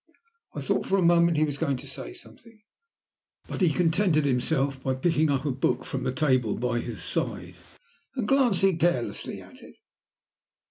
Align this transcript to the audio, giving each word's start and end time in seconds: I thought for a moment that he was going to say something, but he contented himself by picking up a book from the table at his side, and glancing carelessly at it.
I 0.55 0.61
thought 0.61 0.87
for 0.87 0.97
a 0.97 1.03
moment 1.03 1.35
that 1.37 1.41
he 1.41 1.45
was 1.45 1.59
going 1.59 1.77
to 1.77 1.87
say 1.87 2.15
something, 2.15 2.63
but 3.47 3.61
he 3.61 3.71
contented 3.71 4.25
himself 4.25 4.81
by 4.81 4.95
picking 4.95 5.29
up 5.29 5.45
a 5.45 5.51
book 5.51 5.85
from 5.85 6.01
the 6.05 6.11
table 6.11 6.73
at 6.75 6.81
his 6.81 7.03
side, 7.03 7.53
and 8.15 8.27
glancing 8.27 8.79
carelessly 8.79 9.39
at 9.43 9.61
it. 9.61 9.75